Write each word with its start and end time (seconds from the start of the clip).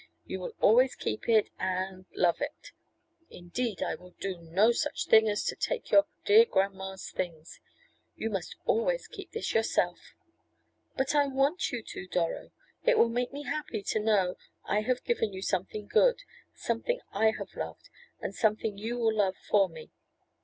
You 0.25 0.39
will 0.39 0.55
always 0.59 0.95
keep 0.95 1.29
it 1.29 1.51
and 1.59 2.07
love 2.15 2.41
it" 2.41 2.71
"Indeed 3.39 3.83
I 3.83 3.93
will 3.93 4.15
do 4.19 4.39
no 4.39 4.71
such 4.71 5.05
thing 5.05 5.29
as 5.29 5.43
to 5.43 5.55
take 5.55 5.91
your 5.91 6.07
dear 6.25 6.43
grandma's 6.45 7.11
things. 7.11 7.59
You 8.15 8.31
must 8.31 8.55
always 8.65 9.07
keep 9.07 9.29
this 9.31 9.53
yourself" 9.53 9.99
"But 10.97 11.13
I 11.13 11.27
want 11.27 11.71
you 11.71 11.83
to, 11.83 12.07
Doro. 12.07 12.49
It 12.83 12.97
will 12.97 13.09
make 13.09 13.31
me 13.31 13.43
happy 13.43 13.83
to 13.89 13.99
know 13.99 14.37
I 14.65 14.81
have 14.81 15.03
given 15.03 15.33
you 15.33 15.43
something 15.43 15.85
good 15.85 16.23
something 16.55 16.99
I 17.11 17.29
have 17.37 17.53
loved, 17.53 17.91
and 18.19 18.33
something 18.33 18.79
you 18.79 18.97
will 18.97 19.13
love 19.15 19.35
for 19.51 19.69
me. 19.69 19.91